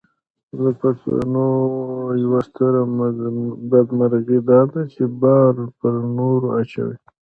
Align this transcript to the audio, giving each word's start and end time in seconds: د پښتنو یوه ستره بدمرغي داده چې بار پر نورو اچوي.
د 0.61 0.63
پښتنو 0.81 1.47
یوه 2.23 2.39
ستره 2.47 2.81
بدمرغي 3.71 4.39
داده 4.49 4.81
چې 4.93 5.03
بار 5.21 5.53
پر 5.79 5.93
نورو 6.17 6.47
اچوي. 6.59 6.97